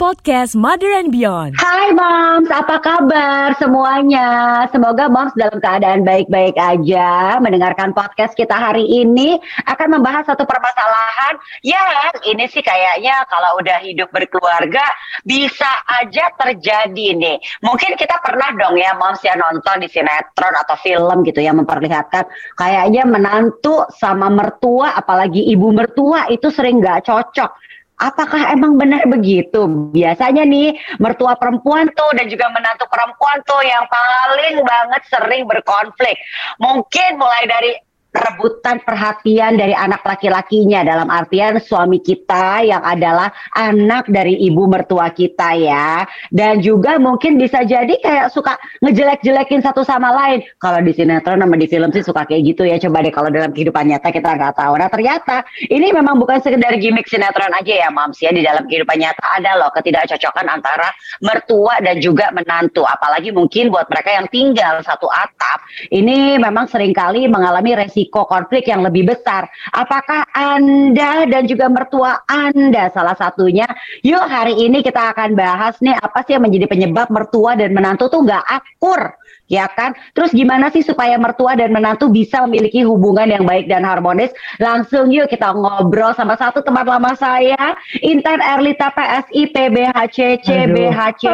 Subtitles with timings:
[0.00, 1.60] podcast Mother and Beyond.
[1.60, 4.64] Hai Moms, apa kabar semuanya?
[4.72, 7.36] Semoga Moms dalam keadaan baik-baik aja.
[7.36, 9.36] Mendengarkan podcast kita hari ini
[9.68, 11.84] akan membahas satu permasalahan yang
[12.24, 14.80] ini sih kayaknya kalau udah hidup berkeluarga
[15.28, 15.68] bisa
[16.00, 17.36] aja terjadi nih.
[17.60, 22.24] Mungkin kita pernah dong ya Moms ya nonton di sinetron atau film gitu yang memperlihatkan
[22.56, 27.68] kayaknya menantu sama mertua apalagi ibu mertua itu sering nggak cocok
[28.00, 29.92] Apakah emang benar begitu?
[29.92, 36.16] Biasanya nih mertua perempuan tuh dan juga menantu perempuan tuh yang paling banget sering berkonflik.
[36.56, 37.72] Mungkin mulai dari
[38.10, 40.82] rebutan perhatian dari anak laki-lakinya.
[40.82, 46.02] Dalam artian suami kita yang adalah anak dari ibu mertua kita ya.
[46.34, 50.42] Dan juga mungkin bisa jadi kayak suka ngejelek-jelekin satu sama lain.
[50.58, 52.76] Kalau di sinetron sama di film sih suka kayak gitu ya.
[52.82, 54.74] Coba deh kalau dalam kehidupan nyata kita nggak tahu.
[54.74, 58.34] Nah ternyata ini memang bukan sekedar gimmick sinetron aja ya mams ya.
[58.34, 60.90] Di dalam kehidupan nyata ada loh ketidakcocokan antara
[61.22, 62.82] mertua dan juga menantu.
[62.82, 65.62] Apalagi mungkin buat mereka yang tinggal satu atap
[65.94, 69.44] ini memang sering kali mengalami resiko risiko konflik yang lebih besar.
[69.76, 73.68] Apakah Anda dan juga mertua Anda salah satunya?
[74.00, 78.08] Yuk hari ini kita akan bahas nih apa sih yang menjadi penyebab mertua dan menantu
[78.08, 79.12] tuh nggak akur
[79.50, 79.92] ya kan?
[80.14, 84.30] Terus gimana sih supaya mertua dan menantu bisa memiliki hubungan yang baik dan harmonis?
[84.62, 91.24] Langsung yuk kita ngobrol sama satu teman lama saya, Intan Erlita PSI PBHC CBHC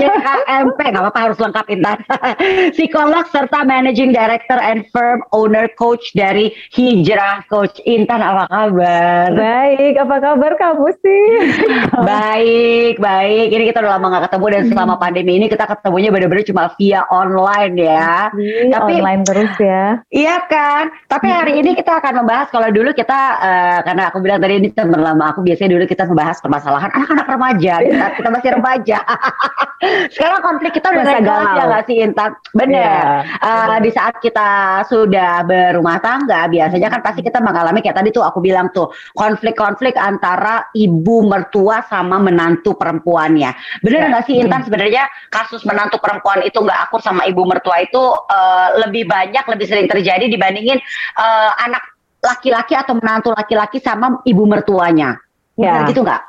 [0.00, 1.98] CHMP, nggak apa-apa harus lengkap Intan.
[2.74, 7.76] Psikolog serta Managing Director and Firm Owner Coach dari Hijrah Coach.
[7.84, 9.36] Intan apa kabar?
[9.36, 11.24] Baik, apa kabar kamu sih?
[12.10, 13.46] baik, baik.
[13.52, 17.04] Ini kita udah lama gak ketemu dan selama pandemi ini kita ketemunya benar-benar cuma via
[17.12, 18.30] online online ya.
[18.38, 19.84] Iya, Tapi online terus ya.
[20.08, 20.84] Iya kan.
[21.10, 24.68] Tapi hari ini kita akan membahas kalau dulu kita uh, karena aku bilang tadi ini
[24.70, 28.98] teman lama aku biasanya dulu kita membahas permasalahan anak-anak remaja di saat kita masih remaja.
[30.14, 32.30] Sekarang konflik kita udah naik kelas ya nggak sih Intan?
[32.54, 32.82] Bener.
[32.82, 33.06] Yeah.
[33.38, 34.48] Iya, uh, di saat kita
[34.86, 39.94] sudah berumah tangga biasanya kan pasti kita mengalami kayak tadi tuh aku bilang tuh konflik-konflik
[39.94, 43.82] antara ibu mertua sama menantu perempuannya.
[43.82, 44.10] Bener iya.
[44.10, 44.34] nggak yeah.
[44.34, 47.98] sih Intan sebenarnya kasus menantu perempuan itu nggak akur sama ibu mertua itu
[48.28, 50.76] uh, lebih banyak lebih sering terjadi dibandingin
[51.16, 51.82] uh, anak
[52.22, 55.18] laki-laki atau menantu laki-laki sama ibu mertuanya.
[55.58, 55.90] Ya.
[55.90, 56.22] gitu nggak?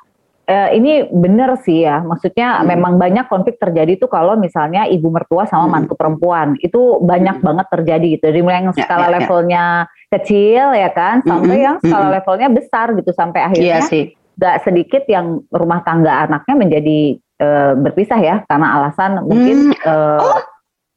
[0.49, 2.65] Uh, ini benar sih ya, maksudnya hmm.
[2.65, 5.73] memang banyak konflik terjadi tuh kalau misalnya ibu mertua sama hmm.
[5.77, 7.45] mantu perempuan itu banyak hmm.
[7.45, 8.23] banget terjadi gitu.
[8.33, 9.63] Dari mulai yang ya, skala ya, ya, levelnya
[10.09, 11.65] kecil ya kan, sampai hmm.
[11.69, 12.15] yang skala hmm.
[12.17, 14.09] levelnya besar gitu sampai akhirnya iya sih.
[14.41, 16.99] gak sedikit yang rumah tangga anaknya menjadi
[17.45, 19.85] uh, berpisah ya karena alasan mungkin hmm.
[19.85, 20.41] uh, oh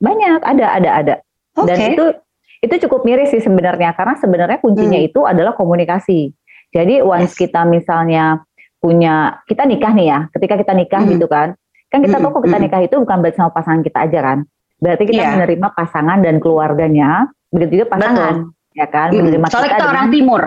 [0.02, 1.14] banyak, ada, ada, ada.
[1.54, 1.66] Okay.
[1.70, 2.04] Dan itu
[2.62, 5.08] itu cukup miris sih sebenarnya karena sebenarnya kuncinya hmm.
[5.10, 6.34] itu adalah komunikasi.
[6.74, 7.38] Jadi once yes.
[7.38, 8.42] kita misalnya
[8.82, 11.12] punya kita nikah nih ya, ketika kita nikah hmm.
[11.14, 11.54] gitu kan,
[11.92, 12.64] kan kita tahu kok kita hmm.
[12.66, 14.38] nikah itu bukan berarti sama pasangan kita aja kan.
[14.82, 15.32] Berarti kita yeah.
[15.38, 18.78] menerima pasangan dan keluarganya, begitu juga pasangan, Betul.
[18.78, 20.42] ya kan, menerima Soalnya kita, kita orang timur.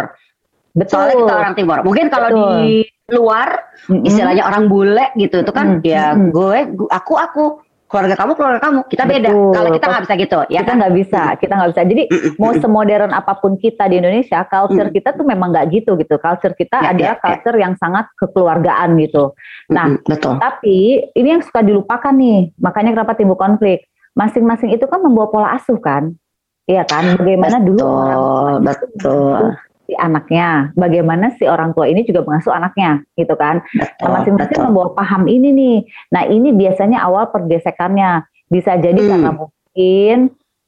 [0.76, 0.92] Betul.
[0.92, 1.78] Soalnya kita orang timur.
[1.88, 2.52] Mungkin kalau Betul.
[2.52, 2.72] di
[3.16, 3.50] luar,
[4.04, 4.52] istilahnya mm -hmm.
[4.52, 5.88] orang bule gitu, itu kan mm -hmm.
[5.88, 6.58] ya gue,
[6.92, 7.44] aku, aku
[7.86, 9.54] keluarga kamu keluarga kamu kita beda Betul.
[9.54, 10.76] kalau kita nggak bisa gitu ya kita kan?
[10.82, 11.00] nggak kan?
[11.00, 12.04] bisa kita nggak bisa jadi
[12.42, 16.54] mau semodern apa pun kita di Indonesia culture kita tuh memang nggak gitu gitu culture
[16.58, 17.24] kita ya, adalah ya, ya.
[17.24, 17.62] culture ya.
[17.70, 19.38] yang sangat kekeluargaan gitu
[19.70, 20.42] nah Betul.
[20.42, 20.78] tapi
[21.14, 23.86] ini yang suka dilupakan nih makanya kenapa timbul konflik
[24.18, 26.14] masing-masing itu kan membawa pola asuh kan
[26.66, 29.54] Iya kan, bagaimana betul, dulu orang betul
[29.86, 33.62] si anaknya, bagaimana si orang tua ini juga mengasuh anaknya, gitu kan?
[34.02, 35.78] Nah, masing-masing membawa paham ini nih.
[36.12, 39.10] Nah, ini biasanya awal pergesekannya bisa jadi hmm.
[39.10, 40.18] karena mungkin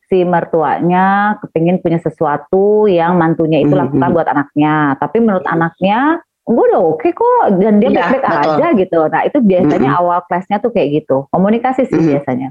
[0.08, 4.16] si mertuanya kepingin punya sesuatu yang mantunya itu hmm, lakukan hmm.
[4.16, 5.56] buat anaknya, tapi menurut hmm.
[5.58, 6.00] anaknya
[6.48, 9.00] gue udah oke okay kok dan dia iya, baik-baik ya, aja gitu.
[9.12, 10.00] Nah, itu biasanya hmm.
[10.00, 11.28] awal kelasnya tuh kayak gitu.
[11.28, 12.10] Komunikasi sih hmm.
[12.16, 12.50] biasanya.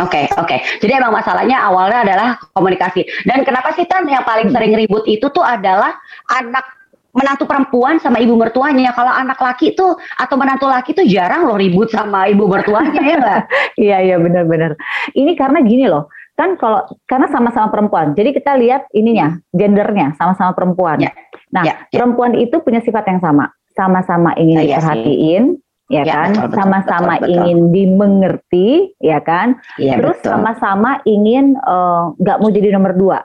[0.00, 0.48] Oke, okay, oke.
[0.48, 0.58] Okay.
[0.80, 3.04] Jadi emang masalahnya awalnya adalah komunikasi.
[3.28, 5.92] Dan kenapa sih kan yang paling sering ribut itu tuh adalah
[6.32, 6.64] anak
[7.12, 8.96] menantu perempuan sama ibu mertuanya.
[8.96, 13.16] Kalau anak laki tuh atau menantu laki tuh jarang loh ribut sama ibu mertuanya ya
[13.20, 13.42] enggak?
[13.84, 14.80] Iya, iya benar-benar.
[15.12, 16.08] Ini karena gini loh.
[16.40, 18.16] Kan kalau karena sama-sama perempuan.
[18.16, 21.04] Jadi kita lihat ininya, gendernya sama-sama perempuan.
[21.04, 21.12] Ya,
[21.52, 22.00] nah, ya, ya.
[22.00, 23.52] perempuan itu punya sifat yang sama.
[23.76, 25.44] Sama-sama ingin nah, diperhatiin,
[25.92, 26.30] ya, ya kan?
[26.56, 29.60] sama-sama ingin dimengerti ya kan?
[29.76, 33.18] Ya, terus sama-sama ingin eh, nggak uh, mau jadi nomor dua.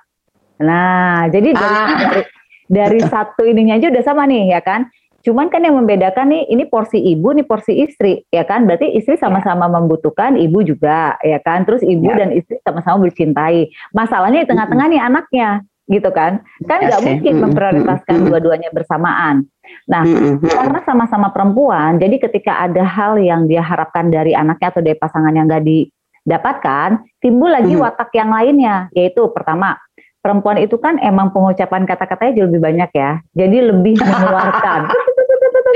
[0.60, 1.88] Nah jadi dari ah.
[2.04, 2.22] dari,
[2.68, 4.92] dari satu ininya aja udah sama nih ya kan?
[5.24, 8.68] Cuman kan yang membedakan nih ini porsi ibu nih porsi istri ya kan?
[8.68, 9.28] Berarti istri ya.
[9.28, 9.74] sama-sama ya.
[9.80, 11.64] membutuhkan ibu juga ya kan?
[11.64, 12.20] Terus ibu ya.
[12.20, 15.50] dan istri sama-sama bercintai masalahnya di tengah-tengah nih anaknya
[15.88, 16.44] gitu kan?
[16.68, 19.48] Kan nggak mungkin memprioritaskan dua-duanya bersamaan.
[19.88, 20.04] Nah
[20.44, 25.34] karena sama-sama perempuan jadi ketika ada hal yang dia harapkan dari anaknya atau dari pasangan
[25.36, 29.76] yang nggak didapatkan timbul lagi watak yang lainnya yaitu pertama
[30.24, 34.82] perempuan itu kan emang pengucapan kata-katanya jauh lebih banyak ya jadi lebih mengeluarkan.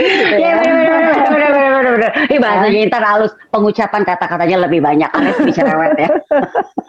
[0.02, 0.86] Iya benar
[1.30, 2.12] benar benar benar benar.
[2.31, 5.10] Ini bahasanya ntar halus pengucapan kata-katanya lebih banyak.
[5.12, 6.10] Anies bicara ya.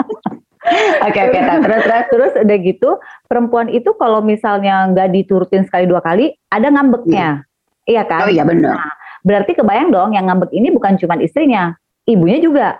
[1.03, 2.91] Oke oke terus terus terus udah gitu
[3.27, 7.91] perempuan itu kalau misalnya nggak diturutin sekali dua kali ada ngambeknya, hmm.
[7.91, 8.27] iya kan?
[8.27, 8.77] Oh iya benar.
[8.77, 8.93] Nah,
[9.23, 11.75] berarti kebayang dong yang ngambek ini bukan cuma istrinya,
[12.07, 12.79] ibunya juga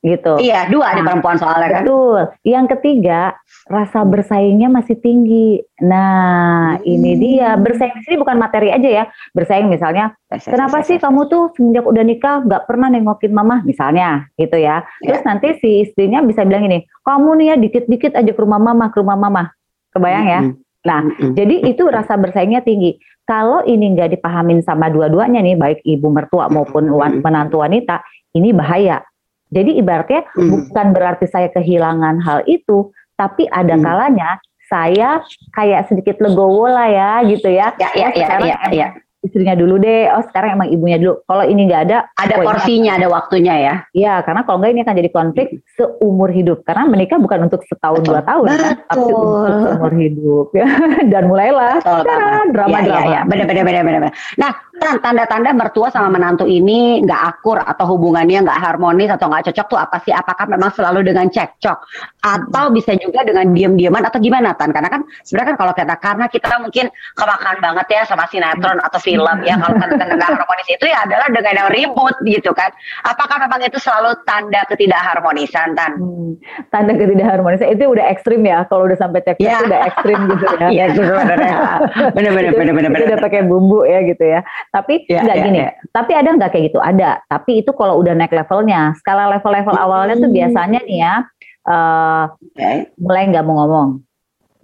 [0.00, 0.40] gitu.
[0.40, 1.82] Iya, dua nah, perempuan soalnya kan.
[1.84, 2.20] Betul.
[2.40, 3.20] Yang ketiga,
[3.68, 5.60] rasa bersaingnya masih tinggi.
[5.84, 6.88] Nah, hmm.
[6.88, 7.56] ini dia.
[7.60, 9.04] Bersaing di sini bukan materi aja ya.
[9.36, 14.56] Bersaing misalnya, kenapa sih kamu tuh semenjak udah nikah nggak pernah nengokin mama misalnya, gitu
[14.56, 14.84] ya.
[15.04, 15.26] Terus ya.
[15.28, 18.96] nanti si istrinya bisa bilang ini, kamu nih ya dikit-dikit aja ke rumah mama, ke
[19.04, 19.52] rumah mama.
[19.92, 20.40] Kebayang ya?
[20.80, 21.04] Nah,
[21.36, 22.96] jadi itu rasa bersaingnya tinggi.
[23.28, 26.88] Kalau ini nggak dipahamin sama dua-duanya nih, baik ibu mertua maupun
[27.20, 28.00] menantu wanita,
[28.34, 29.04] ini bahaya
[29.50, 30.70] jadi ibaratnya hmm.
[30.70, 33.84] bukan berarti saya kehilangan hal itu, tapi ada hmm.
[33.84, 34.30] kalanya
[34.70, 35.18] saya
[35.50, 37.74] kayak sedikit legowo lah ya gitu ya.
[37.82, 38.88] Ya, ya, ya, ya, ya
[39.20, 40.08] istrinya dulu deh.
[40.10, 41.20] Oh sekarang emang ibunya dulu.
[41.28, 43.74] Kalau ini nggak ada, ada porsinya, ada waktunya ya.
[43.92, 46.64] Iya, karena kalau nggak ini akan jadi konflik seumur hidup.
[46.64, 48.08] Karena menikah bukan untuk setahun Betul.
[48.16, 48.60] dua tahun Betul.
[48.64, 50.68] kan, tapi untuk seumur hidup ya.
[51.12, 52.78] Dan mulailah drama-drama.
[52.80, 53.20] Ya, ya, ya.
[53.28, 54.12] Benar, benar, benar, benar.
[54.40, 59.66] Nah, tanda-tanda mertua sama menantu ini nggak akur atau hubungannya nggak harmonis atau nggak cocok
[59.68, 60.12] tuh apa sih?
[60.16, 61.78] Apakah memang selalu dengan cekcok
[62.24, 64.72] atau bisa juga dengan diam-diaman atau gimana tan?
[64.72, 68.98] Karena kan sebenarnya kan kalau kita karena kita mungkin kemakan banget ya sama sinetron atau
[69.02, 72.72] film ya kalau tanda-tanda nggak harmonis itu ya adalah dengan yang ribut gitu kan.
[73.04, 75.92] Apakah memang itu selalu tanda ketidakharmonisan tan?
[76.00, 76.38] Hmm,
[76.72, 78.64] tanda ketidakharmonisan itu udah ekstrim ya.
[78.70, 79.58] Kalau udah sampai cekcok ya.
[79.66, 80.68] udah ekstrim gitu ya.
[80.80, 81.54] Iya sebenarnya.
[82.16, 82.98] Benar-benar benar-benar.
[83.10, 84.40] Udah pakai bumbu ya gitu ya.
[84.70, 85.58] Tapi ya, nggak ya, gini.
[85.58, 85.70] Ya.
[85.90, 86.78] Tapi ada nggak kayak gitu?
[86.78, 87.10] Ada.
[87.26, 88.94] Tapi itu kalau udah naik levelnya.
[89.02, 89.84] Skala level-level hmm.
[89.84, 91.14] awalnya tuh biasanya nih ya.
[91.60, 92.24] Uh,
[92.56, 92.88] okay.
[92.96, 94.00] mulai nggak mau ngomong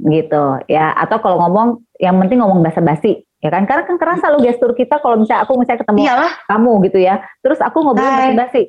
[0.01, 3.69] gitu ya atau kalau ngomong yang penting ngomong basa-basi ya kan?
[3.69, 6.33] Karena kan kerasa lo gestur kita kalau misalnya aku misalnya ketemu Iyalah.
[6.49, 7.15] kamu gitu ya.
[7.45, 8.63] Terus aku ngobrol basa-basi.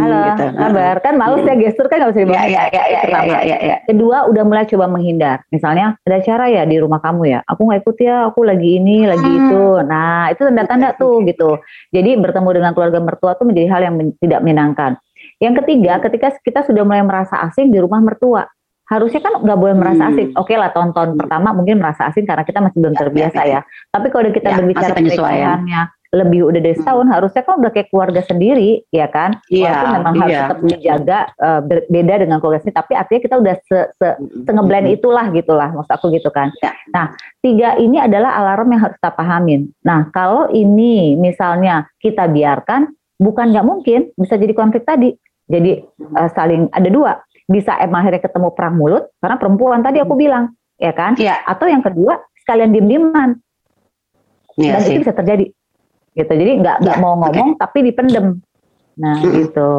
[0.00, 0.44] Halo gitu.
[0.56, 0.96] kabar?
[1.04, 3.76] Kan males ya gestur kan nggak bisa dibawa ya, ya, ya, ya, ya, ya, ya.
[3.84, 5.44] kedua udah mulai coba menghindar.
[5.52, 7.40] Misalnya ada cara ya di rumah kamu ya?
[7.46, 9.38] Aku nggak ikut ya aku lagi ini lagi hmm.
[9.44, 9.64] itu.
[9.84, 11.60] Nah itu tanda-tanda tuh gitu.
[11.92, 14.96] Jadi bertemu dengan keluarga mertua tuh menjadi hal yang men tidak menyenangkan.
[15.42, 18.48] Yang ketiga ketika kita sudah mulai merasa asing di rumah mertua
[18.84, 20.10] harusnya kan nggak boleh merasa hmm.
[20.12, 20.28] asing.
[20.36, 23.52] Oke okay lah tahun-tahun pertama mungkin merasa asing karena kita masih belum ya, terbiasa ya.
[23.52, 23.60] ya.
[23.92, 25.82] Tapi kalau kita ya, berbicara pernikahannya
[26.14, 26.82] lebih udah dari hmm.
[26.86, 27.14] setahun, hmm.
[27.18, 29.42] harusnya kan udah kayak keluarga sendiri, ya kan?
[29.50, 29.66] Iya.
[29.66, 30.22] Walaupun memang iya.
[30.22, 34.50] harus tetap menjaga uh, beda dengan keluarga sendiri, tapi artinya kita udah se, se, se
[34.54, 36.54] ngeblend itulah gitulah, maksud aku gitu kan.
[36.62, 36.70] Ya.
[36.94, 39.74] Nah, tiga ini adalah alarm yang harus kita pahamin.
[39.82, 45.10] Nah, kalau ini misalnya kita biarkan, bukan nggak mungkin bisa jadi konflik tadi.
[45.50, 45.82] Jadi
[46.14, 50.52] uh, saling ada dua bisa emang akhirnya ketemu perang mulut karena perempuan tadi aku bilang
[50.80, 51.44] ya kan ya.
[51.44, 53.30] atau yang kedua sekalian diem dieman
[54.56, 54.96] ya, dan sih.
[54.96, 55.46] itu bisa terjadi
[56.14, 57.60] gitu jadi nggak nggak ya, mau ngomong okay.
[57.60, 58.26] tapi dipendem
[58.96, 59.34] nah mm -hmm.
[59.44, 59.70] gitu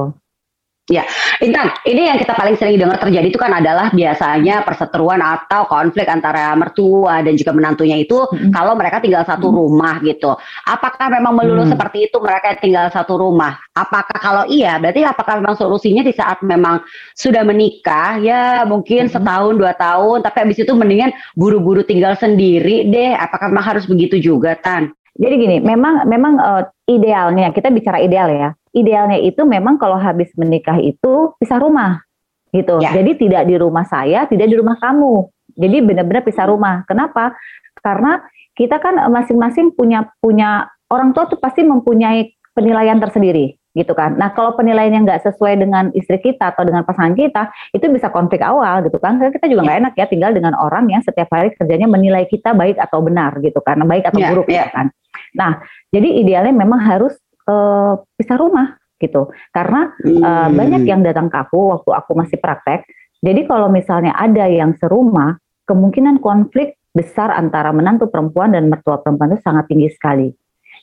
[0.85, 1.01] Ya,
[1.43, 6.07] Intan, ini yang kita paling sering dengar terjadi itu kan adalah biasanya perseteruan atau konflik
[6.07, 8.55] antara mertua dan juga menantunya itu hmm.
[8.55, 9.57] kalau mereka tinggal satu hmm.
[9.59, 10.31] rumah gitu.
[10.63, 11.73] Apakah memang melulu hmm.
[11.75, 13.59] seperti itu mereka tinggal satu rumah?
[13.75, 16.79] Apakah kalau iya, berarti apakah memang solusinya di saat memang
[17.19, 19.13] sudah menikah ya mungkin hmm.
[19.19, 23.11] setahun dua tahun, tapi habis itu mendingan buru-buru tinggal sendiri deh.
[23.11, 24.95] Apakah memang harus begitu juga, Tan?
[25.15, 30.29] Jadi gini, memang memang uh, idealnya kita bicara ideal ya idealnya itu memang kalau habis
[30.35, 32.03] menikah itu pisah rumah
[32.51, 32.83] gitu.
[32.83, 32.91] Ya.
[32.91, 35.31] Jadi tidak di rumah saya, tidak di rumah kamu.
[35.55, 36.83] Jadi benar-benar pisah rumah.
[36.87, 37.35] Kenapa?
[37.79, 38.19] Karena
[38.55, 44.15] kita kan masing-masing punya punya orang tua tuh pasti mempunyai penilaian tersendiri gitu kan.
[44.15, 48.39] Nah kalau penilaiannya nggak sesuai dengan istri kita atau dengan pasangan kita, itu bisa konflik
[48.39, 49.19] awal gitu kan.
[49.19, 49.81] Karena kita juga nggak ya.
[49.83, 53.59] enak ya tinggal dengan orang yang setiap hari kerjanya menilai kita baik atau benar gitu
[53.59, 54.63] kan, baik atau ya, buruk ya.
[54.63, 54.87] gitu kan.
[55.35, 55.51] Nah
[55.91, 59.29] jadi idealnya memang harus uh, pisah rumah gitu.
[59.51, 60.21] Karena hmm.
[60.21, 62.85] uh, banyak yang datang ke aku waktu aku masih praktek.
[63.21, 69.35] Jadi kalau misalnya ada yang serumah, kemungkinan konflik besar antara menantu perempuan dan mertua perempuan
[69.35, 70.29] itu sangat tinggi sekali.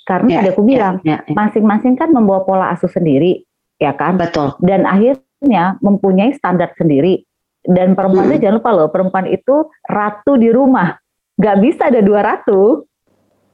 [0.02, 3.46] Karena yeah, tadi aku ya, bilang, yeah, yeah, masing-masing kan membawa pola asuh sendiri,
[3.78, 4.18] ya kan?
[4.18, 4.58] Betul.
[4.58, 7.22] Dan akhirnya mempunyai standar sendiri.
[7.62, 8.34] Dan perempuan hmm.
[8.34, 10.98] itu jangan lupa loh, perempuan itu ratu di rumah.
[11.38, 12.90] Gak bisa ada dua ratu.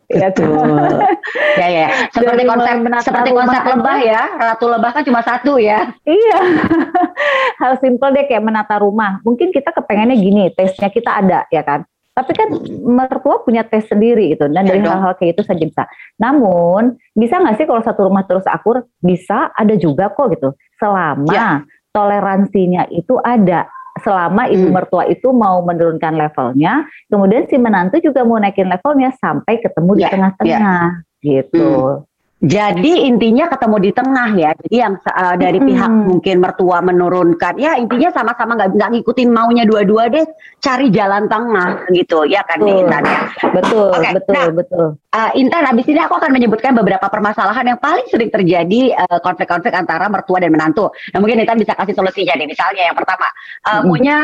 [0.08, 0.48] Iya tuh.
[1.60, 1.88] ya ya.
[2.08, 4.22] Seperti Dari konsep seperti konsep lebah ya.
[4.40, 5.92] Ratu lebah kan cuma satu ya.
[6.08, 6.40] Iya.
[7.60, 9.20] Hal simpel deh kayak menata rumah.
[9.20, 11.84] Mungkin kita kepengennya gini, tesnya kita ada ya kan.
[12.16, 12.48] Tapi kan
[12.82, 15.84] mertua punya tes sendiri gitu dan dari hal-hal kayak itu saja bisa.
[16.18, 18.90] Namun bisa nggak sih kalau satu rumah terus akur?
[18.98, 20.50] Bisa, ada juga kok gitu.
[20.82, 21.62] Selama ya.
[21.94, 23.70] toleransinya itu ada
[24.02, 24.74] selama ibu hmm.
[24.74, 30.04] mertua itu mau menurunkan levelnya, kemudian si menantu juga mau naikin levelnya sampai ketemu di
[30.04, 31.24] ya, tengah-tengah ya.
[31.24, 31.68] gitu.
[31.70, 32.06] Hmm.
[32.38, 34.50] Jadi intinya ketemu di tengah ya.
[34.54, 35.66] Jadi yang uh, dari hmm.
[35.66, 40.22] pihak mungkin mertua menurunkan, ya intinya sama-sama nggak nggak ngikutin maunya dua-dua deh,
[40.62, 42.78] cari jalan tengah gitu ya kan betul.
[42.78, 43.20] Intan ya.
[43.50, 44.12] Betul, okay.
[44.14, 44.86] betul, nah, betul.
[45.10, 49.74] Uh, Intan, habis ini aku akan menyebutkan beberapa permasalahan yang paling sering terjadi konflik konflik-konflik
[49.74, 50.92] antara mertua dan menantu.
[51.10, 52.46] Nah mungkin Intan bisa kasih solusinya nih.
[52.46, 53.26] Misalnya yang pertama,
[53.66, 53.86] uh, hmm.
[53.88, 54.16] punya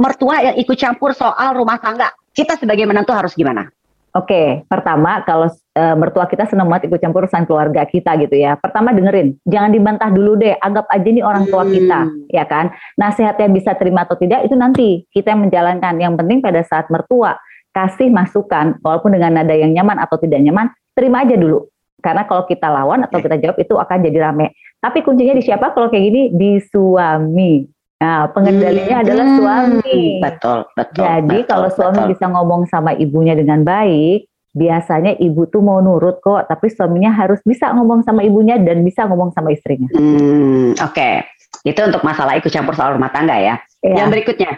[0.00, 2.08] mertua yang ikut campur soal rumah tangga.
[2.30, 3.66] Kita sebagai menantu harus gimana?
[4.10, 8.58] Oke, pertama kalau e, mertua kita senang banget ikut campur urusan keluarga kita gitu ya.
[8.58, 12.26] Pertama dengerin, jangan dibantah dulu deh, anggap aja nih orang tua kita, hmm.
[12.26, 12.74] ya kan.
[12.98, 15.94] Nasihatnya bisa terima atau tidak itu nanti kita yang menjalankan.
[16.02, 17.38] Yang penting pada saat mertua
[17.70, 21.70] kasih masukan, walaupun dengan nada yang nyaman atau tidak nyaman, terima aja dulu.
[22.02, 24.58] Karena kalau kita lawan atau kita jawab itu akan jadi rame.
[24.82, 26.22] Tapi kuncinya di siapa kalau kayak gini?
[26.34, 27.79] Di suami.
[28.00, 30.00] Nah, pengendalinya hmm, adalah suami.
[30.24, 31.04] Betul, betul.
[31.04, 32.10] Jadi betul, kalau suami betul.
[32.16, 34.24] bisa ngomong sama ibunya dengan baik,
[34.56, 39.04] biasanya ibu tuh mau nurut kok, tapi suaminya harus bisa ngomong sama ibunya dan bisa
[39.04, 39.92] ngomong sama istrinya.
[39.92, 40.96] Hmm, oke.
[40.96, 41.28] Okay.
[41.60, 43.60] Itu untuk masalah ikut campur soal rumah tangga ya.
[43.84, 43.94] ya.
[44.00, 44.50] Yang berikutnya,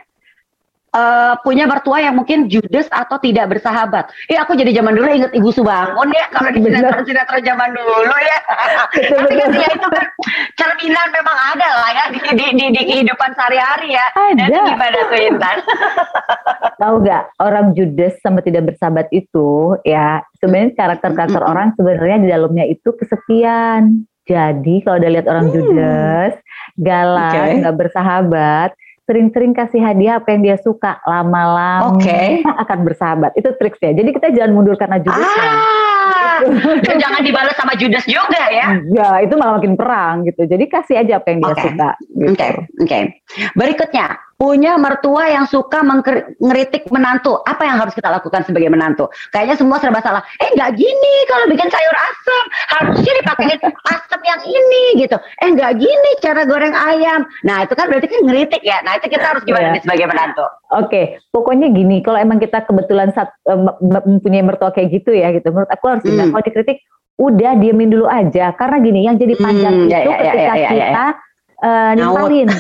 [0.93, 4.13] uh, punya mertua yang mungkin judes atau tidak bersahabat.
[4.29, 8.39] Eh aku jadi zaman dulu inget Ibu Subangun ya kalau di sinetron-sinetron zaman dulu ya.
[8.93, 10.07] Tapi kan ya itu kan
[10.57, 14.07] cerminan memang ada lah ya di, di, di, di kehidupan sehari-hari ya.
[14.15, 14.45] Ada.
[14.49, 15.57] Nah, gimana tuh Intan?
[16.79, 22.65] Tahu nggak orang judes sama tidak bersahabat itu ya sebenarnya karakter-karakter orang sebenarnya di dalamnya
[22.69, 24.05] itu kesepian.
[24.23, 25.55] Jadi kalau udah lihat orang hmm.
[25.59, 26.35] judes,
[26.79, 27.81] galak, nggak okay.
[27.83, 28.71] bersahabat,
[29.03, 32.41] sering-sering kasih hadiah apa yang dia suka lama-lama okay.
[32.63, 36.93] akan bersahabat itu triksnya jadi kita jangan mundur karena judesnya ah, gitu.
[37.03, 41.19] jangan dibalas sama judes juga ya ya itu malah makin perang gitu jadi kasih aja
[41.19, 41.65] apa yang dia okay.
[41.67, 42.31] suka gitu.
[42.31, 42.51] oke okay.
[42.55, 43.03] oke okay.
[43.59, 44.07] berikutnya
[44.43, 47.39] punya mertua yang suka mengkritik menantu.
[47.47, 49.07] Apa yang harus kita lakukan sebagai menantu?
[49.31, 50.27] Kayaknya semua serba salah.
[50.43, 52.45] Eh nggak gini kalau bikin sayur asam
[52.75, 53.55] harusnya dipakai
[53.95, 55.15] asam yang ini gitu.
[55.15, 57.23] Eh nggak gini cara goreng ayam.
[57.47, 58.83] Nah itu kan berarti kan ngeritik ya.
[58.83, 59.83] Nah itu kita harus gimana yeah.
[59.87, 60.43] sebagai menantu?
[60.43, 61.05] Oke, okay.
[61.31, 62.03] pokoknya gini.
[62.03, 65.55] Kalau emang kita kebetulan saat, um, mempunyai mertua kayak gitu ya gitu.
[65.55, 66.35] Menurut aku harus hmm.
[66.35, 66.83] kalau dikritik
[67.23, 68.51] udah diemin dulu aja.
[68.59, 71.07] Karena gini yang jadi panjang hmm, itu ya, ya, ketika ya, ya, ya, kita
[71.63, 72.51] uh, nimpalin.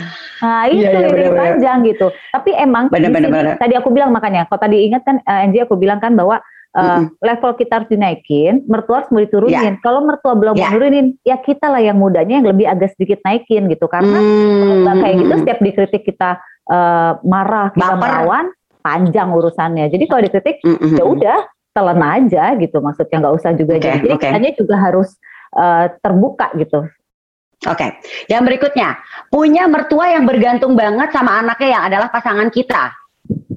[0.43, 2.07] Nah itu iya, iya, jadi panjang gitu.
[2.35, 3.55] Tapi emang bener, bener, bener.
[3.63, 6.43] tadi aku bilang makanya, kalau tadi ingat kan uh, Angie aku bilang kan bahwa
[6.75, 7.07] uh, mm-hmm.
[7.23, 9.79] level kita harus dinaikin, mertua harus mau diturunin.
[9.79, 9.83] Yeah.
[9.87, 10.71] Kalau mertua belum yeah.
[10.71, 13.87] mau nurunin, ya kita lah yang mudanya yang lebih agak sedikit naikin gitu.
[13.87, 14.83] Karena mm.
[14.83, 16.31] kalau kayak gitu setiap dikritik kita
[16.75, 18.03] uh, marah, kita Baper.
[18.03, 18.45] melawan,
[18.83, 19.87] panjang urusannya.
[19.95, 20.99] Jadi kalau dikritik, mm-hmm.
[20.99, 21.39] ya udah
[21.71, 22.83] telan aja gitu.
[22.83, 23.79] Maksudnya nggak usah juga.
[23.79, 24.27] Okay, jadi okay.
[24.27, 25.15] kitanya juga harus
[25.55, 26.83] uh, terbuka gitu
[27.63, 27.91] Oke, okay.
[28.27, 28.99] yang berikutnya
[29.31, 32.91] punya mertua yang bergantung banget sama anaknya yang adalah pasangan kita.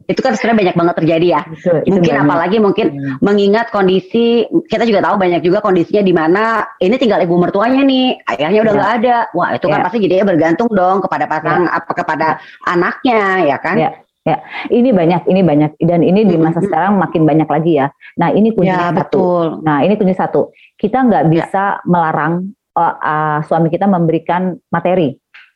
[0.05, 1.41] Itu kan sebenarnya banyak banget terjadi ya.
[1.49, 2.25] Itu, itu mungkin banyak.
[2.29, 3.25] apalagi mungkin hmm.
[3.25, 6.43] mengingat kondisi kita juga tahu banyak juga kondisinya di mana
[6.77, 8.77] ini tinggal ibu mertuanya nih, ayahnya udah ya.
[8.77, 8.97] nggak ya.
[9.01, 9.17] ada.
[9.33, 9.85] Wah itu kan ya.
[9.89, 11.73] pasti jadinya bergantung dong kepada pasangan ya.
[11.73, 12.41] apa kepada ya.
[12.69, 13.77] anaknya ya kan?
[13.81, 13.91] Ya.
[14.25, 14.41] Ya,
[14.73, 17.93] ini banyak, ini banyak, dan ini di masa sekarang makin banyak lagi ya.
[18.17, 18.97] Nah, ini kunci ya, satu.
[18.97, 19.45] Betul.
[19.61, 20.49] Nah, ini kunci satu.
[20.81, 21.29] Kita nggak ya.
[21.29, 21.85] bisa ya.
[21.85, 25.15] melarang uh, uh, suami kita memberikan materi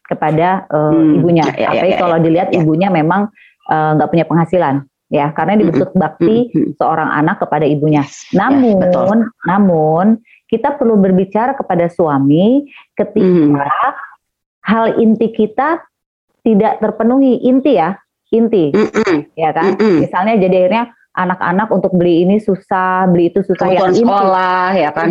[0.10, 1.46] kepada uh, hmm, ibunya.
[1.54, 2.64] Ya, ya, ya, kalau ya, dilihat ya.
[2.64, 3.30] ibunya memang
[3.70, 4.82] nggak uh, punya penghasilan,
[5.14, 8.02] ya karena hmm, dituntut hmm, bakti hmm, hmm, seorang anak kepada ibunya.
[8.34, 10.06] Namun, ya, namun
[10.50, 12.66] kita perlu berbicara kepada suami
[12.98, 13.96] ketika hmm.
[14.66, 15.86] hal inti kita
[16.42, 17.94] tidak terpenuhi inti ya,
[18.34, 19.38] inti, hmm.
[19.38, 19.78] ya kan?
[19.78, 20.02] Hmm.
[20.02, 20.84] Misalnya jadi akhirnya
[21.20, 25.08] anak-anak untuk beli ini susah, beli itu susah Kebutuhan yang sekolah ini, ya kan.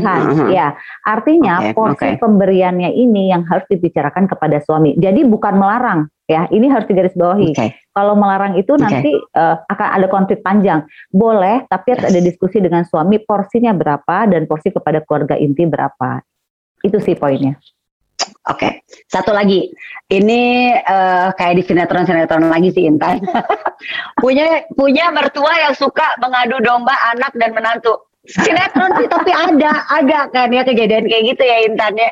[0.48, 0.68] Ya,
[1.04, 2.16] artinya okay, porsi okay.
[2.16, 4.96] pemberiannya ini yang harus dibicarakan kepada suami.
[4.96, 7.52] Jadi bukan melarang ya, ini harus digarisbawahi.
[7.52, 7.70] Okay.
[7.92, 8.82] Kalau melarang itu okay.
[8.88, 10.88] nanti uh, akan ada konflik panjang.
[11.12, 12.08] Boleh, tapi yes.
[12.08, 16.24] ada diskusi dengan suami porsinya berapa dan porsi kepada keluarga inti berapa.
[16.80, 17.60] Itu sih poinnya.
[18.48, 18.72] Oke, okay.
[19.12, 19.68] satu lagi.
[20.08, 23.20] Ini uh, kayak di sinetron-sinetron lagi sih Intan.
[24.24, 28.08] punya punya mertua yang suka mengadu domba anak dan menantu.
[28.28, 32.08] Sinetron sih tapi ada, ada kan ya kejadian kayak gitu ya Intan ya.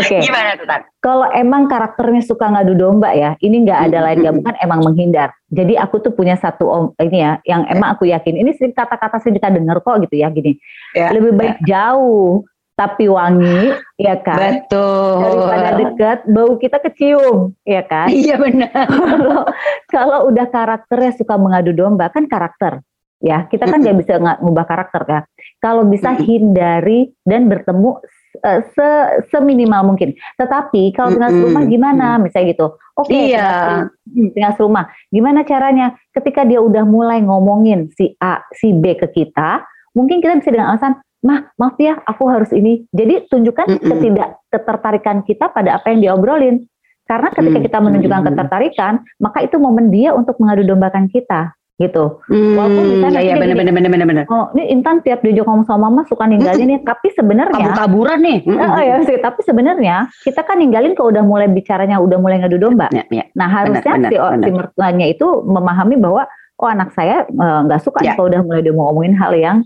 [0.00, 0.16] Oke.
[0.16, 0.20] Okay.
[0.24, 0.80] Gimana tuh Tan?
[1.04, 5.36] Kalau emang karakternya suka ngadu domba ya, ini nggak ada lain gak bukan emang menghindar.
[5.52, 9.20] Jadi aku tuh punya satu om ini ya, yang emang aku yakin ini sering kata-kata
[9.20, 10.56] sih kita dengar kok gitu ya gini.
[10.96, 11.12] Yeah.
[11.12, 11.92] Lebih baik yeah.
[11.92, 14.60] jauh tapi wangi, ya kan?
[14.60, 15.24] Betul.
[15.24, 18.12] Daripada dekat, bau kita kecium, ya kan?
[18.12, 18.84] Iya benar.
[19.10, 19.40] kalau,
[19.88, 22.84] kalau udah karakternya suka mengadu domba, kan karakter.
[23.16, 25.20] ya kita kan nggak bisa ngubah karakter ya.
[25.56, 27.96] Kalau bisa hindari dan bertemu
[28.44, 28.88] uh, se
[29.32, 30.12] seminimal mungkin.
[30.36, 32.06] Tetapi kalau tinggal di rumah gimana?
[32.20, 32.66] Misalnya gitu.
[32.96, 33.88] Oke, okay, iya.
[34.04, 34.84] tinggal di rumah.
[35.08, 35.96] Gimana caranya?
[36.12, 39.64] Ketika dia udah mulai ngomongin si A, si B ke kita,
[39.96, 42.84] mungkin kita bisa dengan alasan, mah maaf ya, aku harus ini.
[42.92, 43.88] Jadi tunjukkan mm -mm.
[43.92, 46.66] ketidak ketertarikan kita pada apa yang diobrolin.
[47.06, 52.24] Karena ketika kita menunjukkan ketertarikan, maka itu momen dia untuk mengadu dombakan kita gitu.
[52.32, 54.24] Hmm, Walaupun misalnya iya, bener, bener, bener, bener, bener.
[54.32, 58.38] Oh, ini Intan tiap diajak ngomong sama mama suka ninggalin nih, tapi sebenarnya kabur-kaburan nih.
[58.48, 62.56] Oh ya, sih, tapi sebenarnya kita kan ninggalin kalau udah mulai bicaranya udah mulai ngadu
[62.56, 62.88] domba.
[62.96, 63.28] Ya, ya.
[63.36, 64.46] Nah, harusnya bener, si, bener.
[64.48, 66.24] si mertuanya itu memahami bahwa
[66.56, 68.16] oh anak saya eh, nggak uh, suka ya.
[68.16, 69.56] kalau udah mulai dia mau ngomongin hal yang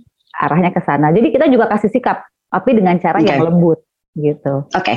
[0.40, 1.12] arahnya ke sana.
[1.12, 3.28] Jadi kita juga kasih sikap, tapi dengan cara okay.
[3.28, 3.85] yang lembut
[4.16, 4.66] gitu.
[4.75, 4.97] Oke, okay.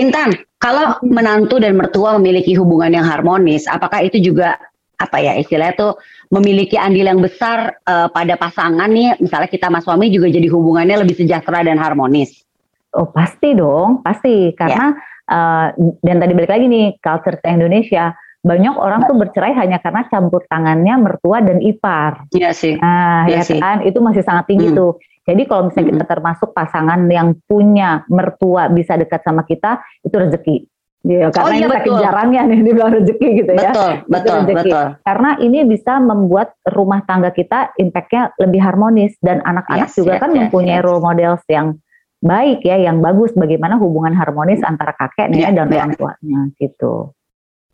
[0.00, 4.58] Intan, kalau menantu dan mertua memiliki hubungan yang harmonis, apakah itu juga
[5.02, 5.92] apa ya istilahnya tuh
[6.30, 11.02] memiliki andil yang besar uh, pada pasangan nih, misalnya kita mas suami juga jadi hubungannya
[11.02, 12.46] lebih sejahtera dan harmonis.
[12.94, 15.28] Oh pasti dong, pasti karena yeah.
[15.28, 15.36] Ya.
[15.36, 20.42] uh, dan tadi balik lagi nih culture Indonesia banyak orang tuh bercerai hanya karena campur
[20.50, 22.26] tangannya mertua dan ipar.
[22.34, 22.74] Iya sih.
[22.74, 23.62] Nah, ya, ya sih.
[23.62, 24.76] kan itu masih sangat tinggi hmm.
[24.76, 24.92] tuh.
[25.22, 25.94] Jadi kalau misalnya hmm.
[25.94, 30.56] kita termasuk pasangan yang punya mertua bisa dekat sama kita, itu rezeki.
[31.02, 33.70] Ya, karena oh, iya, ini saking jarangnya nih dibilang rezeki gitu ya.
[33.70, 34.70] Betul, betul, rezeki.
[34.70, 34.86] betul.
[35.02, 40.22] Karena ini bisa membuat rumah tangga kita impactnya lebih harmonis dan anak-anak yes, juga yes,
[40.22, 40.86] kan yes, mempunyai yes.
[40.86, 41.78] role models yang
[42.22, 45.86] baik ya, yang bagus bagaimana hubungan harmonis antara kakek yeah, dan yeah.
[45.86, 47.14] orang tuanya gitu.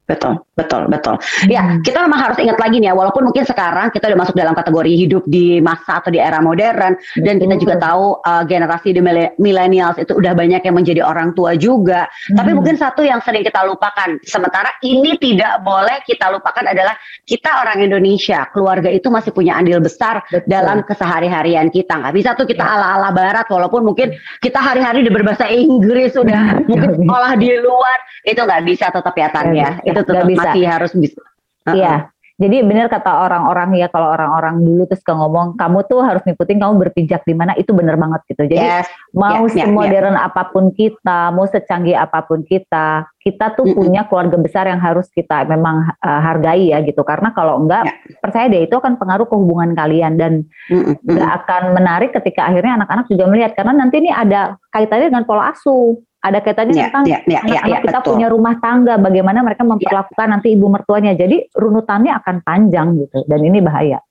[0.08, 1.20] Betul, betul, betul.
[1.52, 1.84] Ya, hmm.
[1.84, 4.56] Ya, kita memang harus ingat lagi nih ya, walaupun mungkin sekarang kita udah masuk dalam
[4.56, 7.28] kategori hidup di masa atau di era modern, betul.
[7.28, 9.04] dan kita juga tahu uh, generasi di
[9.36, 12.08] millennials itu udah banyak yang menjadi orang tua juga.
[12.32, 12.40] Hmm.
[12.40, 16.96] Tapi mungkin satu yang sering kita lupakan, sementara ini tidak boleh kita lupakan adalah
[17.28, 20.48] kita orang Indonesia, keluarga itu masih punya andil besar betul.
[20.48, 22.00] dalam kesehari-harian kita.
[22.00, 22.80] Nggak bisa tuh kita ya.
[22.80, 28.40] ala-ala Barat, walaupun mungkin kita hari-hari udah berbahasa Inggris, sudah mungkin sekolah di luar, itu
[28.40, 29.76] nggak bisa tetap ya Tania.
[29.84, 30.40] Ya, itu tetap bisa.
[30.46, 31.22] masih harus bisa.
[31.74, 31.94] Iya.
[31.94, 32.16] Uh -uh.
[32.38, 36.62] Jadi benar kata orang-orang ya kalau orang-orang dulu terus ke ngomong kamu tuh harus ngikutin
[36.62, 38.46] kamu berpijak di mana itu benar banget gitu.
[38.46, 38.86] Jadi yes.
[39.10, 40.22] mau yes, semodern yes.
[40.22, 43.80] apa pun kita, mau secanggih apa pun kita, kita tuh mm -hmm.
[43.84, 47.04] punya keluarga besar yang harus kita memang uh, hargai ya gitu.
[47.04, 48.16] Karena kalau enggak yeah.
[48.24, 50.32] percaya deh itu akan pengaruh ke hubungan kalian dan
[50.72, 51.20] mm -hmm.
[51.20, 56.00] akan menarik ketika akhirnya anak-anak juga melihat karena nanti ini ada kaitannya dengan pola asuh
[56.18, 58.18] ada kaitannya ya, tentang ya, ya, ya, ya, kita betul.
[58.18, 60.32] punya rumah tangga, bagaimana mereka memperlakukan ya.
[60.34, 61.14] nanti ibu mertuanya.
[61.14, 64.02] Jadi runutannya akan panjang gitu, dan ini bahaya.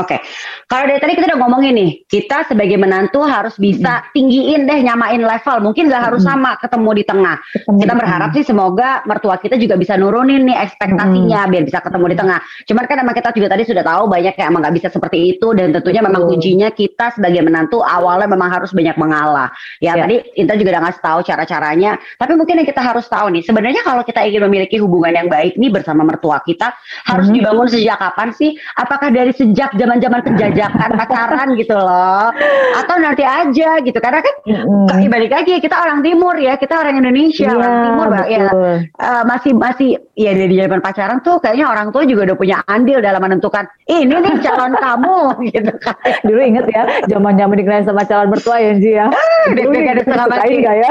[0.00, 0.20] Oke, okay.
[0.64, 4.06] kalau dari tadi kita udah ngomongin nih, kita sebagai menantu harus bisa hmm.
[4.16, 5.56] tinggiin deh, nyamain level.
[5.60, 7.36] Mungkin nggak harus sama ketemu di tengah.
[7.52, 11.50] Ketemu kita berharap sih semoga mertua kita juga bisa nurunin nih ekspektasinya hmm.
[11.52, 12.38] biar bisa ketemu di tengah.
[12.64, 15.52] Cuman kan emang kita juga tadi sudah tahu banyak yang emang nggak bisa seperti itu
[15.52, 19.52] dan tentunya memang kuncinya kita sebagai menantu awalnya memang harus banyak mengalah.
[19.84, 20.08] Ya, ya.
[20.08, 21.92] tadi Intan juga udah ngasih tahu cara-caranya.
[22.16, 25.60] Tapi mungkin yang kita harus tahu nih, sebenarnya kalau kita ingin memiliki hubungan yang baik
[25.60, 26.72] nih bersama mertua kita
[27.04, 27.36] harus hmm.
[27.36, 28.56] dibangun sejak kapan sih?
[28.78, 32.30] Apakah dari sejak zaman-zaman penjajakan pacaran gitu loh.
[32.78, 33.98] Atau nanti aja gitu.
[33.98, 35.10] Karena kan mm.
[35.10, 36.54] balik lagi kita orang timur ya.
[36.54, 38.46] Kita orang Indonesia yeah, orang timur ya
[39.02, 43.02] uh, masih masih ya dari zaman pacaran tuh kayaknya orang tua juga udah punya andil
[43.02, 45.18] dalam menentukan ini nih calon kamu
[45.58, 45.96] gitu kan.
[46.22, 49.06] Dulu inget ya zaman zaman dikenal sama calon mertua ya Ji ya.
[49.50, 50.90] Dulu ada setengah mati ya?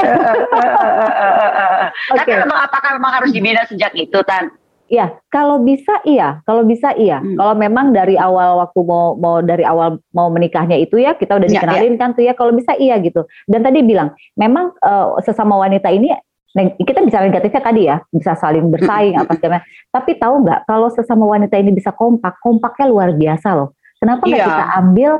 [2.20, 2.32] Oke.
[2.36, 4.59] Tapi apakah memang harus dibina sejak itu Tan?
[4.90, 7.22] Ya, kalau bisa iya, kalau bisa iya.
[7.22, 7.38] Hmm.
[7.38, 11.46] Kalau memang dari awal waktu mau mau dari awal mau menikahnya itu ya kita udah
[11.46, 12.00] ya, dikenalin ya, ya.
[12.02, 12.34] kan tuh ya.
[12.34, 13.22] Kalau bisa iya gitu.
[13.46, 16.10] Dan tadi bilang memang uh, sesama wanita ini
[16.82, 19.62] kita bisa negatifnya tadi ya, bisa saling bersaing apa segala.
[19.94, 23.78] Tapi tahu nggak kalau sesama wanita ini bisa kompak, kompaknya luar biasa loh.
[24.02, 24.50] Kenapa nggak iya.
[24.50, 25.10] kita ambil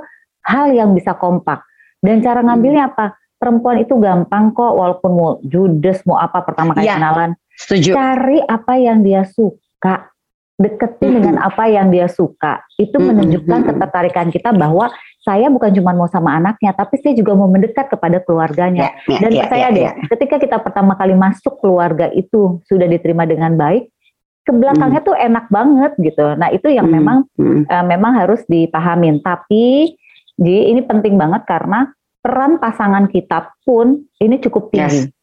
[0.51, 1.63] hal yang bisa kompak?
[2.03, 3.15] Dan cara ngambilnya apa?
[3.39, 7.01] Perempuan itu gampang kok, walaupun mau judes, mau apa pertama kali ya.
[7.01, 7.93] kenalan Setuju.
[7.93, 10.09] Cari apa yang dia suka,
[10.57, 11.17] deketin mm -hmm.
[11.21, 12.65] dengan apa yang dia suka.
[12.81, 13.09] Itu mm -hmm.
[13.13, 14.89] menunjukkan ketertarikan kita bahwa
[15.21, 18.97] saya bukan cuma mau sama anaknya, tapi saya juga mau mendekat kepada keluarganya.
[19.05, 19.95] Yeah, yeah, Dan yeah, percaya yeah, deh, yeah.
[20.17, 23.93] ketika kita pertama kali masuk keluarga itu sudah diterima dengan baik,
[24.41, 25.09] ke belakangnya mm.
[25.13, 26.27] tuh enak banget gitu.
[26.41, 26.95] Nah itu yang mm.
[26.97, 27.69] memang mm.
[27.69, 29.21] Uh, memang harus dipahamin.
[29.21, 29.93] Tapi
[30.41, 31.93] di ini penting banget karena
[32.25, 35.05] peran pasangan kita pun ini cukup tinggi.
[35.05, 35.20] Yes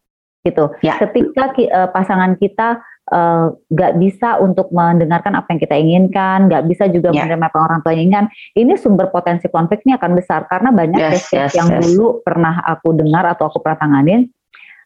[0.48, 0.72] gitu.
[0.80, 0.96] Ya.
[0.96, 2.80] Ketika uh, pasangan kita
[3.12, 3.52] uh,
[4.00, 7.28] bisa untuk mendengarkan apa yang kita inginkan, nggak bisa juga ya.
[7.28, 11.52] menerima apa orang tuanya inginkan, ini sumber potensi konfliknya akan besar karena banyak yes, yes,
[11.56, 11.84] yang yes.
[11.84, 14.32] dulu pernah aku dengar atau aku pernah tanganin,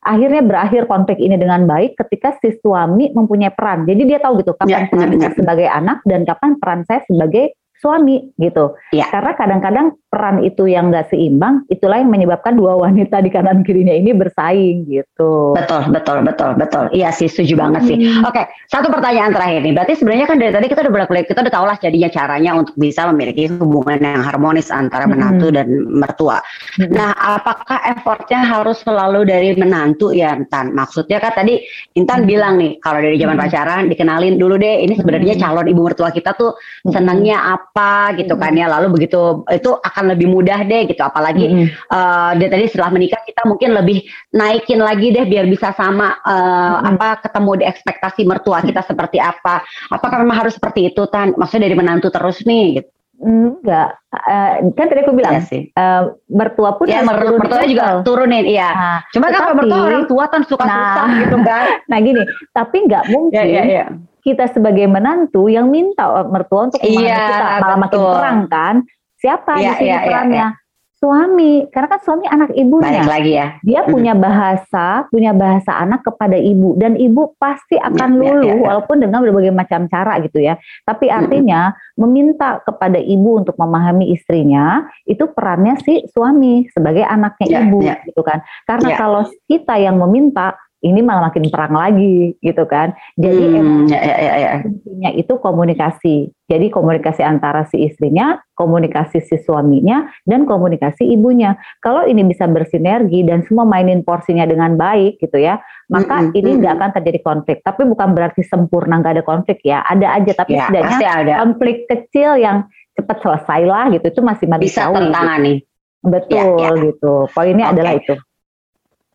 [0.02, 3.86] akhirnya berakhir konflik ini dengan baik ketika si suami mempunyai peran.
[3.86, 5.30] Jadi dia tahu gitu kapan ya, peran ya, ya.
[5.38, 8.78] sebagai anak dan kapan peran saya sebagai suami gitu.
[8.94, 9.10] Ya.
[9.10, 13.96] Karena kadang-kadang peran itu yang nggak seimbang, itulah yang menyebabkan dua wanita di kanan kirinya
[13.96, 15.56] ini bersaing gitu.
[15.56, 16.86] Betul, betul, betul, betul.
[16.92, 17.98] Iya sih, setuju banget sih.
[17.98, 18.28] Hmm.
[18.28, 19.74] Oke, satu pertanyaan terakhir nih.
[19.74, 22.76] Berarti sebenarnya kan dari tadi kita udah bolak kita udah tahu lah jadinya caranya untuk
[22.76, 25.12] bisa memiliki hubungan yang harmonis antara hmm.
[25.16, 26.44] menantu dan mertua.
[26.76, 26.92] Hmm.
[26.92, 30.76] Nah, apakah effortnya harus selalu dari menantu ya, Intan?
[30.76, 31.64] Maksudnya kan tadi
[31.96, 32.30] Intan hmm.
[32.30, 33.44] bilang nih, kalau dari zaman hmm.
[33.48, 35.42] pacaran dikenalin dulu deh, ini sebenarnya hmm.
[35.42, 40.01] calon ibu mertua kita tuh senangnya apa apa gitu kan ya lalu begitu itu akan
[40.10, 41.02] lebih mudah deh gitu.
[41.02, 41.68] Apalagi mm -hmm.
[41.92, 46.32] uh, dia tadi setelah menikah kita mungkin lebih naikin lagi deh biar bisa sama uh,
[46.32, 46.90] mm -hmm.
[46.96, 49.62] apa ketemu di ekspektasi mertua kita seperti apa.
[49.92, 51.38] Apakah memang harus seperti itu tan?
[51.38, 52.90] Maksudnya dari menantu terus nih gitu.
[53.22, 55.44] Enggak, uh, kan tadi aku bilang ya
[55.78, 58.02] Uh, mertua pun ya, mer mertua juga.
[58.02, 58.70] turunin, iya.
[58.74, 61.66] Nah, Cuma kan kalau mertua orang tua kan suka nah, susah gitu kan.
[61.90, 63.86] Nah gini, tapi nggak mungkin ya, ya, ya
[64.22, 68.76] kita sebagai menantu yang minta mertua untuk memahami iya, kita malah makin perang kan
[69.22, 70.60] siapa iya, di sini iya, iya perannya iya, iya.
[71.02, 76.02] suami karena kan suami anak ibunya Balik lagi ya dia punya bahasa punya bahasa anak
[76.06, 78.66] kepada ibu dan ibu pasti akan iya, luluh iya, iya.
[78.66, 84.90] walaupun dengan berbagai macam cara gitu ya tapi artinya meminta kepada ibu untuk memahami istrinya
[85.06, 87.96] itu perannya si suami sebagai anaknya iya, ibu iya.
[88.06, 88.98] gitu kan karena iya.
[88.98, 92.98] kalau kita yang meminta ini malah makin perang lagi gitu kan.
[93.14, 94.52] Jadi hmm, emang ya, ya, ya, ya.
[94.66, 96.34] intinya itu komunikasi.
[96.50, 101.56] Jadi komunikasi antara si istrinya, komunikasi si suaminya, dan komunikasi ibunya.
[101.80, 106.50] Kalau ini bisa bersinergi dan semua mainin porsinya dengan baik gitu ya, maka hmm, ini
[106.60, 106.82] nggak hmm.
[106.82, 107.58] akan terjadi konflik.
[107.64, 109.86] Tapi bukan berarti sempurna nggak ada konflik ya.
[109.86, 111.34] Ada aja, tapi ya, setidaknya ada.
[111.46, 112.68] konflik kecil yang
[112.98, 114.06] cepat selesai lah gitu.
[114.12, 115.62] Itu masih bisa tertangani.
[115.62, 115.70] Gitu.
[116.02, 116.84] Betul ya, ya.
[116.90, 117.14] gitu.
[117.30, 117.74] Poinnya okay.
[117.78, 118.14] adalah itu.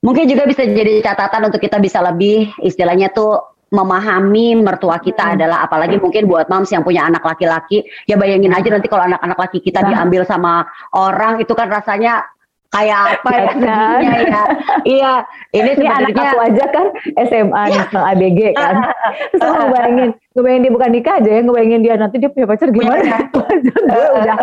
[0.04, 5.34] Mungkin juga bisa jadi catatan untuk kita bisa lebih istilahnya tuh memahami mertua kita hmm.
[5.38, 9.38] adalah apalagi mungkin buat moms yang punya anak laki-laki ya bayangin aja nanti kalau anak-anak
[9.42, 9.88] laki kita nah.
[9.90, 10.62] diambil sama
[10.94, 12.22] orang itu kan rasanya
[12.70, 14.42] kayak apa ya sedihnya ya.
[14.86, 15.14] Iya,
[15.54, 16.86] ini sebenarnya anak aku aja kan
[17.26, 18.00] SMA nih iya.
[18.12, 18.74] ABG kan.
[19.32, 22.68] Terus aku ngebayangin, ngebayangin dia bukan nikah aja ya, ngebayangin dia nanti dia punya pacar
[22.68, 23.00] gimana?
[23.06, 23.18] Ya?
[23.32, 24.36] gue udah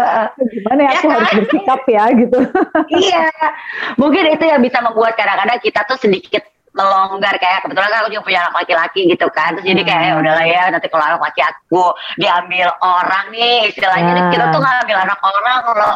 [0.50, 2.40] gimana ya aku harus bersikap ya gitu.
[3.06, 3.28] iya.
[4.02, 6.42] Mungkin itu yang bisa membuat kadang-kadang kita tuh sedikit
[6.74, 10.14] melonggar kayak kebetulan kan aku juga punya anak laki-laki gitu kan terus jadi kayak ya
[10.18, 11.84] udahlah ya nanti kalau anak laki aku
[12.18, 14.24] diambil orang nih istilahnya ya.
[14.34, 15.96] kita tuh ngambil anak orang loh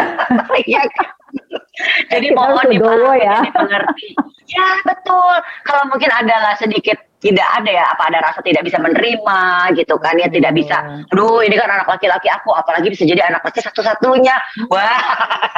[0.72, 1.15] iya kan?
[2.12, 3.38] Jadi Kita mohon dipahami ya.
[3.44, 4.08] dimengerti.
[4.46, 5.34] Ya betul.
[5.66, 9.40] Kalau mungkin adalah sedikit tidak ada ya apa ada rasa tidak bisa menerima
[9.74, 13.42] gitu kan ya tidak bisa aduh ini kan anak laki-laki aku apalagi bisa jadi anak
[13.42, 14.36] laki satu-satunya
[14.68, 15.00] wah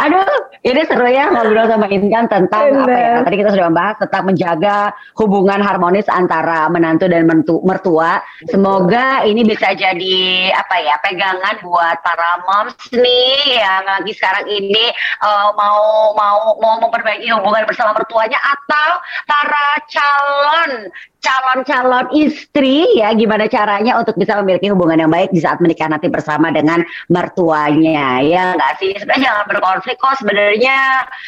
[0.00, 2.88] Aduh, ini seru ya ngobrol sama Intan tentang Bener.
[2.88, 3.14] apa ya?
[3.20, 4.76] Tadi kita sudah membahas tentang menjaga
[5.20, 8.24] hubungan harmonis antara menantu dan mentu, mertua.
[8.48, 14.88] Semoga ini bisa jadi apa ya pegangan buat para moms nih yang lagi sekarang ini
[15.20, 18.90] uh, mau mau mau memperbaiki hubungan bersama mertuanya atau
[19.28, 20.88] para calon
[21.26, 26.06] calon-calon istri ya gimana caranya untuk bisa memiliki hubungan yang baik di saat menikah nanti
[26.06, 28.94] bersama dengan mertuanya ya nggak sih?
[28.94, 30.14] Sebenarnya jangan berkonflik kok.
[30.22, 30.76] Sebenarnya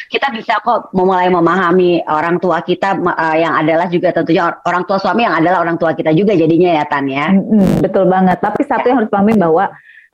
[0.07, 4.97] kita bisa kok memulai memahami orang tua kita uh, yang adalah juga tentunya orang tua
[4.97, 7.35] suami yang adalah orang tua kita juga jadinya ya Tan ya.
[7.35, 8.39] Mm-hmm, betul banget.
[8.39, 9.67] Tapi satu yang harus pahami bahwa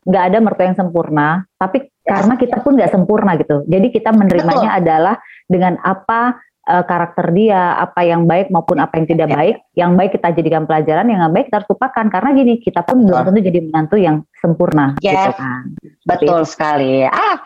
[0.05, 3.65] nggak ada mertua yang sempurna tapi karena kita pun nggak sempurna gitu.
[3.65, 4.81] Jadi kita menerimanya betul.
[4.81, 5.15] adalah
[5.49, 9.35] dengan apa uh, karakter dia, apa yang baik maupun apa yang tidak ya.
[9.37, 9.55] baik.
[9.77, 12.97] Yang baik kita jadikan pelajaran, yang nggak baik kita harus lupakan karena gini kita pun
[13.05, 14.97] belum tentu jadi menantu yang sempurna.
[15.01, 15.63] Yes, gitu kan.
[16.05, 16.93] betul Tapi, sekali.
[17.05, 17.37] Ah,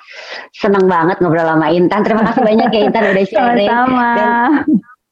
[0.56, 2.02] senang banget ngobrol sama Intan.
[2.04, 3.70] Terima kasih banyak ya Intan udah sharing.
[3.70, 4.12] Sama-sama.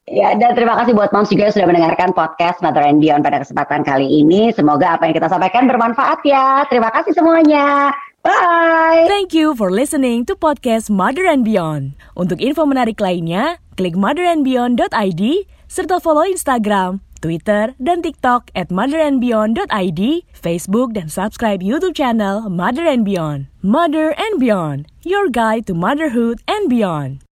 [0.08, 3.44] Ya, dan terima kasih buat moms juga yang sudah mendengarkan podcast Mother and Beyond pada
[3.44, 4.56] kesempatan kali ini.
[4.56, 6.64] Semoga apa yang kita sampaikan bermanfaat ya.
[6.72, 7.92] Terima kasih semuanya.
[8.24, 9.04] Bye.
[9.12, 12.00] Thank you for listening to podcast Mother and Beyond.
[12.16, 15.24] Untuk info menarik lainnya, klik motherandbeyond.id
[15.70, 20.02] serta follow Instagram, Twitter, dan TikTok at motherandbeyond.id,
[20.34, 23.54] Facebook, dan subscribe YouTube channel Mother and Beyond.
[23.62, 27.22] Mother and Beyond, your guide to motherhood and beyond.